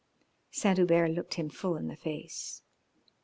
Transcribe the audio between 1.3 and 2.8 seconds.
him full in the face.